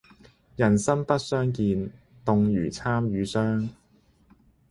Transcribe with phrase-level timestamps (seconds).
[0.55, 1.91] 人生不相見，
[2.25, 3.69] 動如參與商。